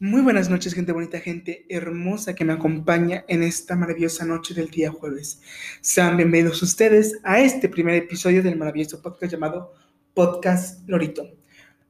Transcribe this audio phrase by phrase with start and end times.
[0.00, 4.70] Muy buenas noches, gente bonita, gente hermosa que me acompaña en esta maravillosa noche del
[4.70, 5.40] día jueves.
[5.80, 9.74] Sean bienvenidos ustedes a este primer episodio del maravilloso podcast llamado
[10.14, 11.28] Podcast Lorito.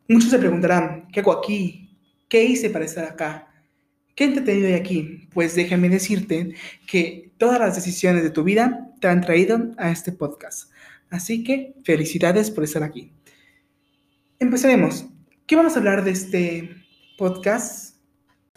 [0.09, 1.99] Muchos se preguntarán, ¿qué hago aquí?
[2.31, 3.47] ¿Qué hice para estar acá?
[4.15, 5.29] ¿Qué entretenido hay aquí?
[5.35, 6.55] Pues déjame decirte
[6.87, 10.71] que todas las decisiones de tu vida te han traído a este podcast.
[11.11, 13.13] Así que felicidades por estar aquí.
[14.39, 15.05] Empezaremos.
[15.47, 16.71] ¿Qué vamos a hablar de este
[17.19, 17.88] podcast?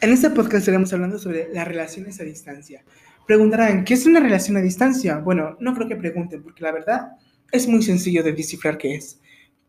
[0.02, 2.84] En este podcast estaremos hablando sobre las relaciones a distancia.
[3.28, 5.20] Preguntarán, ¿qué es una relación a distancia?
[5.20, 7.12] Bueno, no creo que pregunten, porque la verdad
[7.52, 9.22] es muy sencillo de descifrar qué es.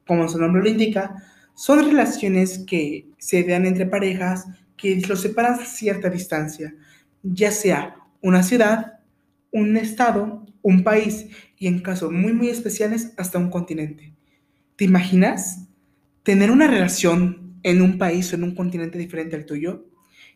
[0.06, 1.14] Como su nombre lo indica,
[1.54, 4.46] son relaciones que se dan entre parejas
[4.78, 6.74] que los separan a cierta distancia,
[7.22, 9.00] ya sea una ciudad,
[9.50, 11.26] un estado, un país
[11.58, 14.14] y en casos muy muy especiales hasta un continente.
[14.76, 15.68] ¿Te imaginas
[16.22, 19.91] tener una relación en un país o en un continente diferente al tuyo?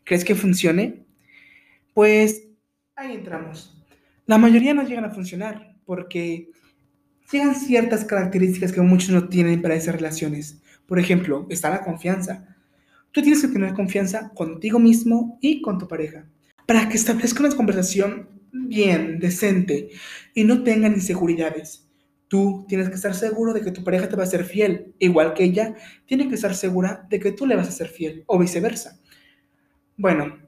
[0.07, 1.05] ¿Crees que funcione?
[1.93, 2.45] Pues
[2.95, 3.77] ahí entramos.
[4.25, 6.49] La mayoría no llegan a funcionar porque
[7.33, 10.63] llegan ciertas características que muchos no tienen para esas relaciones.
[10.87, 12.57] Por ejemplo, está la confianza.
[13.11, 16.25] Tú tienes que tener confianza contigo mismo y con tu pareja
[16.67, 19.91] para que establezca una conversación bien, decente
[20.35, 21.89] y no tengan inseguridades.
[22.29, 25.35] Tú tienes que estar seguro de que tu pareja te va a ser fiel, igual
[25.35, 25.75] que ella
[26.07, 29.01] tiene que estar segura de que tú le vas a ser fiel o viceversa.
[29.97, 30.39] Bueno,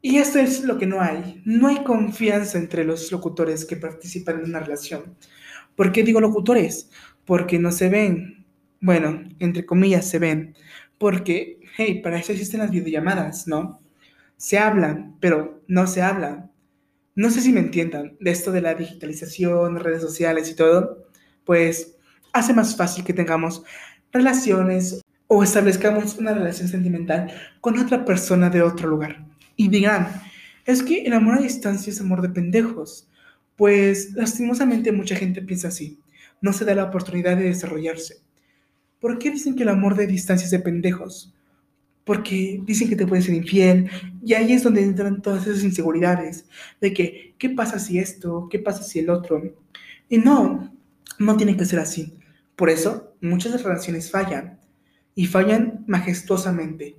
[0.00, 1.42] y esto es lo que no hay.
[1.44, 5.16] No hay confianza entre los locutores que participan en una relación.
[5.76, 6.90] ¿Por qué digo locutores?
[7.24, 8.46] Porque no se ven.
[8.80, 10.54] Bueno, entre comillas se ven.
[10.98, 13.80] Porque, hey, para eso existen las videollamadas, ¿no?
[14.36, 16.50] Se hablan, pero no se hablan.
[17.14, 21.08] No sé si me entiendan de esto de la digitalización, redes sociales y todo.
[21.44, 21.96] Pues
[22.32, 23.64] hace más fácil que tengamos
[24.12, 29.24] relaciones o establezcamos una relación sentimental con otra persona de otro lugar.
[29.56, 30.08] Y digan,
[30.64, 33.08] es que el amor a distancia es amor de pendejos.
[33.56, 36.00] Pues lastimosamente mucha gente piensa así.
[36.40, 38.16] No se da la oportunidad de desarrollarse.
[39.00, 41.34] ¿Por qué dicen que el amor de distancia es de pendejos?
[42.04, 43.88] Porque dicen que te puede ser infiel
[44.22, 46.46] y ahí es donde entran todas esas inseguridades
[46.80, 48.48] de que, ¿qué pasa si esto?
[48.50, 49.42] ¿Qué pasa si el otro?
[50.08, 50.74] Y no,
[51.18, 52.18] no tiene que ser así.
[52.56, 54.58] Por eso muchas relaciones fallan
[55.14, 56.96] y fallan majestuosamente.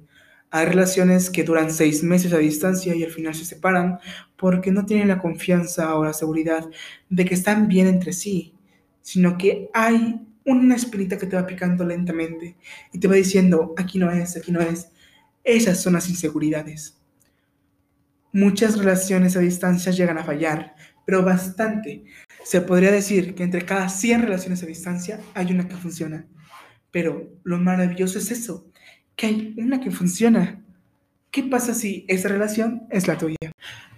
[0.51, 3.99] Hay relaciones que duran seis meses a distancia y al final se separan
[4.37, 6.69] porque no tienen la confianza o la seguridad
[7.09, 8.53] de que están bien entre sí,
[9.01, 12.55] sino que hay una espinita que te va picando lentamente
[12.93, 14.89] y te va diciendo, aquí no es, aquí no es.
[15.43, 16.97] Esas son las inseguridades.
[18.31, 22.05] Muchas relaciones a distancia llegan a fallar, pero bastante.
[22.43, 26.27] Se podría decir que entre cada 100 relaciones a distancia hay una que funciona.
[26.95, 28.71] Pero lo maravilloso es eso,
[29.17, 30.63] que hay una que funciona.
[31.29, 33.51] ¿Qué pasa si esa relación es la tuya?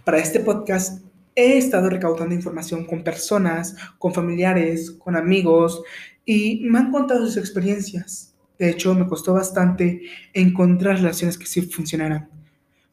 [0.03, 1.05] Para este podcast
[1.35, 5.83] he estado recaudando información con personas, con familiares, con amigos
[6.25, 8.33] y me han contado sus experiencias.
[8.57, 10.01] De hecho, me costó bastante
[10.33, 12.27] encontrar relaciones que sí funcionaran.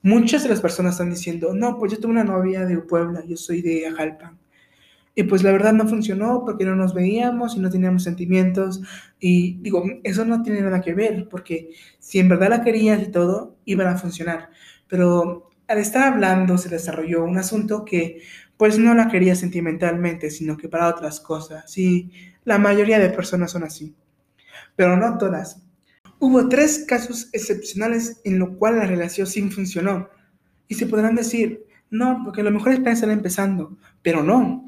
[0.02, 3.38] Muchas de las personas están diciendo, no, pues yo tuve una novia de Puebla, yo
[3.38, 4.38] soy de Ajalpan.
[5.16, 8.80] Y pues la verdad no funcionó porque no nos veíamos y no teníamos sentimientos.
[9.20, 11.70] Y digo, eso no tiene nada que ver, porque
[12.00, 14.50] si en verdad la querías y todo, iban a funcionar.
[14.88, 18.22] Pero al estar hablando se desarrolló un asunto que
[18.56, 21.76] pues no la quería sentimentalmente, sino que para otras cosas.
[21.78, 22.10] Y
[22.44, 23.94] la mayoría de personas son así.
[24.76, 25.62] Pero no todas.
[26.18, 30.08] Hubo tres casos excepcionales en los cuales la relación sí funcionó.
[30.68, 33.76] Y se podrán decir, no, porque a lo mejor es estar empezando.
[34.02, 34.64] Pero no,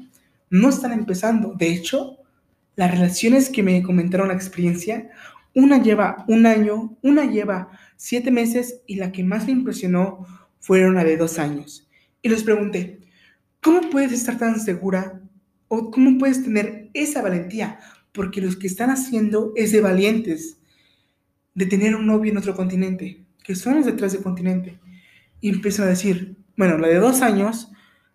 [0.49, 1.53] no están empezando.
[1.53, 2.17] De hecho,
[2.75, 5.09] las relaciones que me comentaron la experiencia,
[5.53, 10.25] una lleva un año, una lleva siete meses y la que más me impresionó
[10.59, 11.87] fueron la de dos años.
[12.21, 12.99] Y les pregunté,
[13.61, 15.21] ¿cómo puedes estar tan segura
[15.67, 17.79] o cómo puedes tener esa valentía?
[18.11, 20.57] Porque los que están haciendo es de valientes,
[21.55, 24.79] de tener un novio en otro continente, que son los detrás del continente.
[25.41, 27.71] Y empiezo a decir, bueno, la de dos años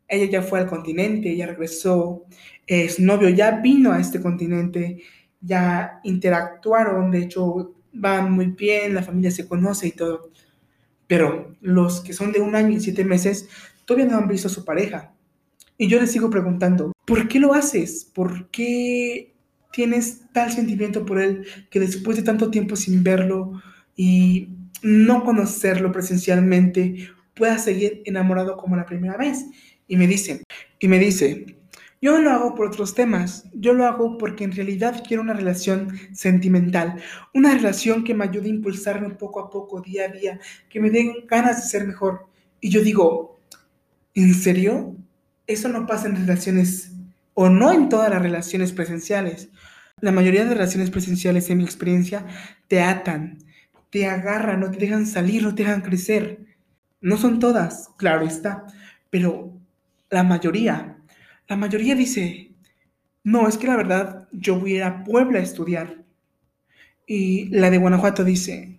[0.08, 2.25] ella ya fue al continente, ella regresó,
[2.66, 5.02] eh, su novio ya vino a este continente,
[5.40, 10.31] ya interactuaron, de hecho van muy bien, la familia se conoce y todo.
[11.06, 13.49] Pero los que son de un año y siete meses
[13.84, 15.12] todavía no han visto a su pareja.
[15.76, 18.04] Y yo les sigo preguntando, ¿por qué lo haces?
[18.04, 19.34] ¿Por qué
[19.72, 23.60] tienes tal sentimiento por él que después de tanto tiempo sin verlo
[23.96, 24.49] y
[24.82, 29.46] no conocerlo presencialmente puedas seguir enamorado como la primera vez?
[29.93, 30.43] Y me dice,
[30.79, 31.59] y me dice,
[32.00, 35.35] Yo no lo hago por otros temas, yo lo hago porque en realidad quiero una
[35.35, 36.97] relación sentimental,
[37.35, 40.41] una relación que me ayude a impulsarme poco a poco, día a día,
[40.71, 42.27] que me den ganas de ser mejor.
[42.59, 43.39] Y yo digo,
[44.15, 44.97] ¿en serio?
[45.47, 46.93] Eso no pasa en relaciones,
[47.35, 49.50] o no en todas las relaciones presenciales.
[50.00, 52.25] La mayoría de relaciones presenciales, en mi experiencia,
[52.67, 53.41] te atan,
[53.91, 56.47] te agarran, no te dejan salir, no te dejan crecer.
[57.03, 58.65] No son todas, claro está,
[59.11, 59.62] pero
[60.12, 60.99] la mayoría,
[61.49, 62.55] la mayoría dice,
[63.25, 66.05] no, es que la verdad yo voy a ir a Puebla a estudiar.
[67.06, 68.79] Y la de Guanajuato dice,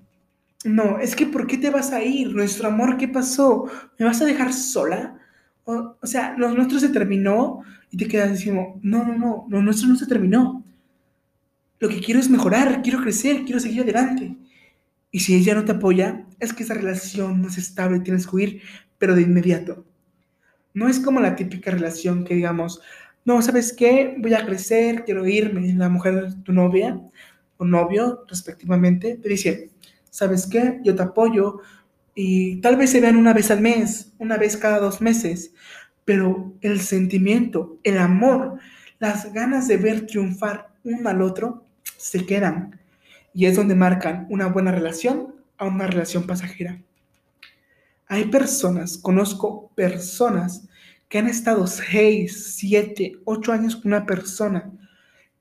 [0.64, 2.36] no, es que ¿por qué te vas a ir?
[2.36, 3.66] Nuestro amor, ¿qué pasó?
[3.98, 5.20] ¿Me vas a dejar sola?
[5.66, 9.88] O, sea, lo nuestro se terminó y te quedas diciendo, no, no, no, lo nuestro
[9.88, 10.64] no se terminó.
[11.80, 14.38] Lo que quiero es mejorar, quiero crecer, quiero seguir adelante.
[15.10, 18.36] Y si ella no te apoya, es que esa relación no es estable, tienes que
[18.36, 18.62] huir,
[19.00, 19.84] pero de inmediato.
[20.74, 22.82] No es como la típica relación que digamos,
[23.26, 24.16] no, ¿sabes qué?
[24.18, 25.74] Voy a crecer, quiero irme.
[25.74, 27.00] La mujer, tu novia
[27.58, 29.70] o novio, respectivamente, te dice,
[30.10, 30.80] ¿sabes qué?
[30.84, 31.60] Yo te apoyo
[32.16, 35.54] y tal vez se vean una vez al mes, una vez cada dos meses,
[36.06, 38.60] pero el sentimiento, el amor,
[39.00, 41.66] las ganas de ver triunfar uno al otro
[41.98, 42.80] se quedan
[43.34, 46.82] y es donde marcan una buena relación a una relación pasajera.
[48.08, 50.68] Hay personas, conozco personas
[51.10, 54.72] que han estado 6, 7, 8 años con una persona,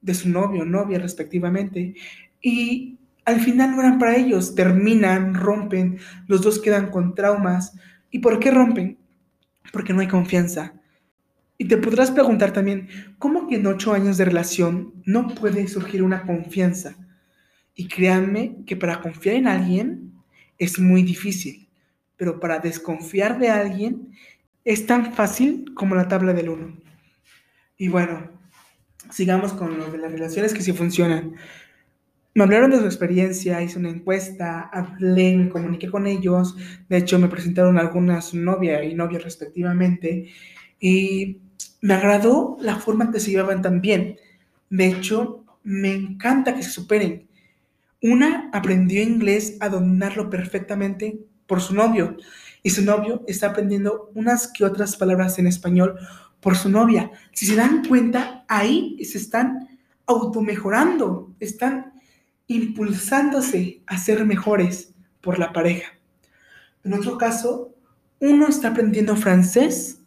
[0.03, 1.95] de su novio, novia respectivamente,
[2.43, 7.75] y al final no eran para ellos, terminan, rompen, los dos quedan con traumas.
[8.11, 8.99] ¿Y por qué rompen?
[9.73, 10.75] Porque no hay confianza.
[11.57, 12.89] Y te podrás preguntar también,
[13.19, 16.97] ¿cómo que en 8 años de relación no puede surgir una confianza?
[17.77, 20.13] Y créanme que para confiar en alguien
[20.59, 21.62] es muy difícil,
[22.17, 24.13] pero para desconfiar de alguien
[24.65, 26.77] es tan fácil como la tabla del 1.
[27.79, 28.31] Y bueno,
[29.11, 31.35] sigamos con lo de las relaciones que sí funcionan.
[32.35, 36.57] Me hablaron de su experiencia, hice una encuesta, hablé, me comuniqué con ellos.
[36.89, 40.29] De hecho, me presentaron algunas novia y novia respectivamente.
[40.81, 41.39] Y
[41.83, 44.17] me agradó la forma que se llevaban tan bien.
[44.71, 47.29] De hecho, me encanta que se superen.
[48.01, 51.19] Una aprendió inglés a dominarlo perfectamente
[51.53, 52.17] por su novio
[52.63, 55.99] y su novio está aprendiendo unas que otras palabras en español
[56.41, 57.11] por su novia.
[57.33, 59.69] Si se dan cuenta, ahí se están
[60.07, 61.93] automejorando, están
[62.47, 65.93] impulsándose a ser mejores por la pareja.
[66.85, 67.75] En otro caso,
[68.19, 70.01] uno está aprendiendo francés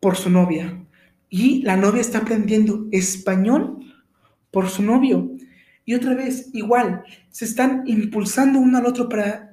[0.00, 0.84] por su novia
[1.28, 3.78] y la novia está aprendiendo español
[4.50, 5.36] por su novio.
[5.84, 9.47] Y otra vez, igual, se están impulsando uno al otro para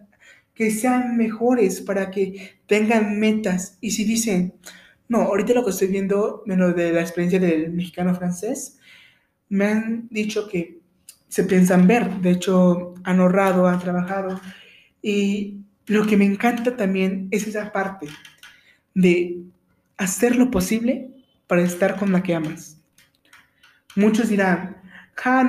[0.55, 3.77] que sean mejores, para que tengan metas.
[3.81, 4.53] Y si dicen,
[5.07, 8.79] no, ahorita lo que estoy viendo, menos de la experiencia del mexicano francés,
[9.49, 10.79] me han dicho que
[11.27, 12.09] se piensan ver.
[12.21, 14.39] De hecho, han ahorrado, han trabajado.
[15.01, 18.07] Y lo que me encanta también es esa parte
[18.93, 19.43] de
[19.97, 21.11] hacer lo posible
[21.47, 22.79] para estar con la que amas.
[23.95, 24.77] Muchos dirán,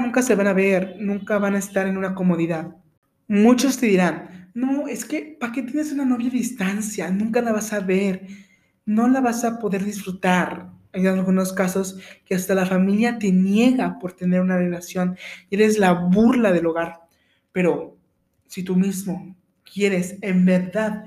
[0.01, 2.77] nunca se van a ver, nunca van a estar en una comodidad.
[3.29, 7.11] Muchos te dirán, no, es que, ¿para qué tienes una novia a distancia?
[7.11, 8.27] Nunca la vas a ver,
[8.87, 10.71] no la vas a poder disfrutar.
[10.95, 15.19] Hay algunos casos que hasta la familia te niega por tener una relación
[15.51, 17.03] y eres la burla del hogar.
[17.53, 17.99] Pero
[18.47, 19.37] si tú mismo
[19.71, 21.05] quieres, en verdad,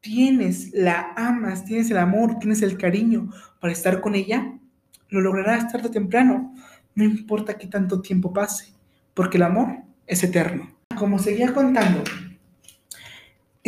[0.00, 4.60] tienes, la amas, tienes el amor, tienes el cariño para estar con ella,
[5.08, 6.54] lo lograrás tarde o temprano.
[6.94, 8.72] No importa qué tanto tiempo pase,
[9.12, 10.70] porque el amor es eterno.
[10.96, 12.04] Como seguía contando,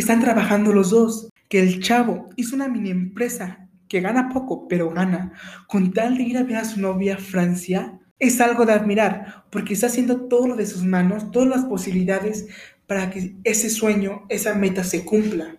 [0.01, 4.91] están trabajando los dos, que el chavo hizo una mini empresa que gana poco, pero
[4.91, 5.33] gana,
[5.67, 9.75] con tal de ir a ver a su novia Francia, es algo de admirar, porque
[9.75, 12.49] está haciendo todo lo de sus manos, todas las posibilidades
[12.87, 15.57] para que ese sueño, esa meta se cumpla.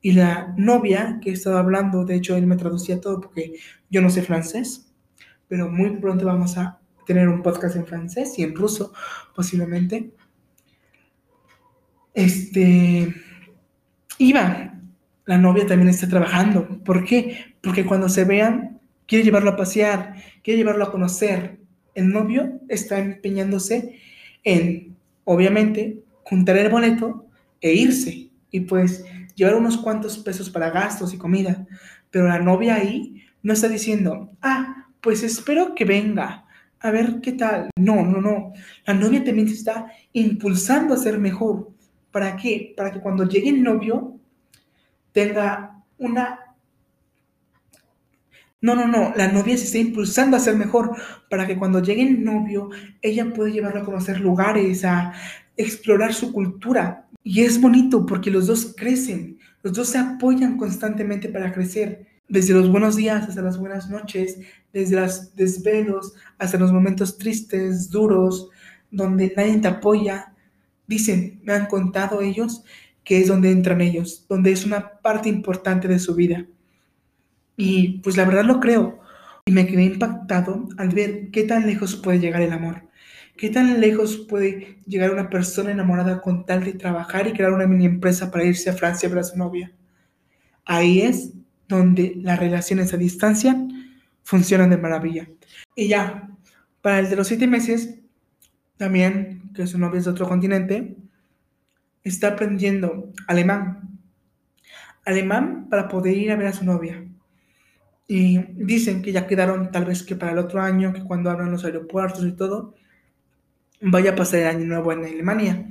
[0.00, 3.54] Y la novia que he estado hablando, de hecho él me traducía todo porque
[3.90, 4.92] yo no sé francés,
[5.48, 8.92] pero muy pronto vamos a tener un podcast en francés y en ruso,
[9.34, 10.12] posiblemente.
[12.12, 13.14] Este,
[14.24, 14.72] Iba,
[15.26, 16.66] la novia también está trabajando.
[16.82, 17.54] ¿Por qué?
[17.60, 21.58] Porque cuando se vean, quiere llevarlo a pasear, quiere llevarlo a conocer.
[21.94, 24.00] El novio está empeñándose
[24.42, 27.26] en, obviamente, juntar el boleto
[27.60, 28.30] e irse.
[28.50, 29.04] Y pues
[29.34, 31.66] llevar unos cuantos pesos para gastos y comida.
[32.10, 36.46] Pero la novia ahí no está diciendo, ah, pues espero que venga
[36.80, 37.68] a ver qué tal.
[37.76, 38.54] No, no, no.
[38.86, 41.72] La novia también se está impulsando a ser mejor.
[42.10, 42.72] ¿Para qué?
[42.74, 44.13] Para que cuando llegue el novio
[45.14, 46.40] tenga una
[48.60, 50.96] No, no, no, la novia se está impulsando a ser mejor
[51.30, 52.70] para que cuando llegue el novio,
[53.02, 55.12] ella pueda llevarlo a conocer lugares, a
[55.56, 57.06] explorar su cultura.
[57.22, 62.06] Y es bonito porque los dos crecen, los dos se apoyan constantemente para crecer.
[62.28, 64.38] Desde los buenos días hasta las buenas noches,
[64.72, 68.48] desde los desvelos hasta los momentos tristes, duros,
[68.90, 70.32] donde nadie te apoya.
[70.86, 72.64] Dicen, me han contado ellos,
[73.04, 76.46] que es donde entran ellos, donde es una parte importante de su vida.
[77.56, 79.00] Y pues la verdad lo creo.
[79.46, 82.88] Y me quedé impactado al ver qué tan lejos puede llegar el amor.
[83.36, 87.66] ¿Qué tan lejos puede llegar una persona enamorada con tal de trabajar y crear una
[87.66, 89.72] mini empresa para irse a Francia a ver a su novia?
[90.64, 91.32] Ahí es
[91.68, 93.56] donde las relaciones a distancia
[94.22, 95.28] funcionan de maravilla.
[95.74, 96.30] Y ya,
[96.80, 97.98] para el de los siete meses,
[98.76, 100.96] también, que su novia es de otro continente,
[102.04, 103.98] está aprendiendo alemán.
[105.04, 107.04] Alemán para poder ir a ver a su novia.
[108.06, 111.50] Y dicen que ya quedaron tal vez que para el otro año, que cuando abran
[111.50, 112.74] los aeropuertos y todo,
[113.80, 115.66] vaya a pasar el año nuevo en Alemania.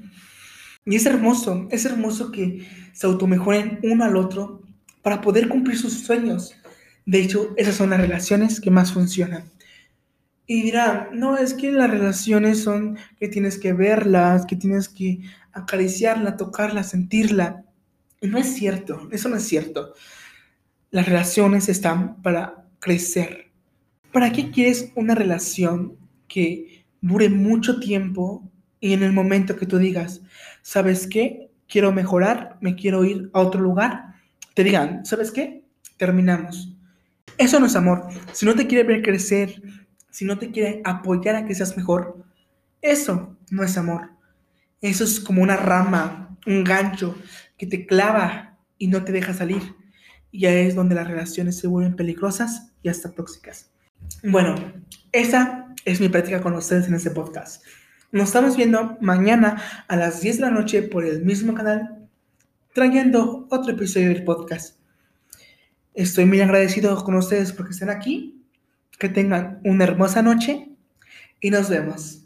[0.85, 4.61] Y es hermoso, es hermoso que se automejoren uno al otro
[5.01, 6.55] para poder cumplir sus sueños.
[7.05, 9.45] De hecho, esas son las relaciones que más funcionan.
[10.45, 15.21] Y dirán, no, es que las relaciones son que tienes que verlas, que tienes que
[15.53, 17.63] acariciarla, tocarla, sentirla.
[18.21, 19.93] Y no es cierto, eso no es cierto.
[20.91, 23.51] Las relaciones están para crecer.
[24.11, 29.77] ¿Para qué quieres una relación que dure mucho tiempo y en el momento que tú
[29.77, 30.21] digas,
[30.61, 31.49] ¿sabes qué?
[31.67, 34.15] Quiero mejorar, me quiero ir a otro lugar,
[34.53, 35.63] te digan, ¿sabes qué?
[35.97, 36.75] Terminamos.
[37.37, 38.07] Eso no es amor.
[38.31, 39.61] Si no te quiere ver crecer,
[40.11, 42.23] si no te quiere apoyar a que seas mejor,
[42.81, 44.12] eso no es amor.
[44.83, 47.17] Eso es como una rama, un gancho
[47.57, 49.61] que te clava y no te deja salir
[50.29, 53.71] y ya es donde las relaciones se vuelven peligrosas y hasta tóxicas.
[54.23, 54.55] Bueno,
[55.13, 57.63] esa es mi práctica con ustedes en este podcast.
[58.11, 62.09] Nos estamos viendo mañana a las 10 de la noche por el mismo canal,
[62.73, 64.77] trayendo otro episodio del podcast.
[65.93, 68.41] Estoy muy agradecido con ustedes porque estén aquí.
[68.99, 70.69] Que tengan una hermosa noche
[71.39, 72.22] y nos vemos.